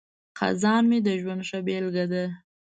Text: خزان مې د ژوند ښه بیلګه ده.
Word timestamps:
خزان 0.39 0.83
مې 0.89 0.99
د 1.03 1.09
ژوند 1.21 1.41
ښه 1.49 1.59
بیلګه 1.65 2.05
ده. 2.11 2.25